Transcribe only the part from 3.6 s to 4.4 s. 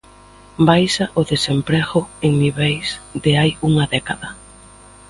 unha década.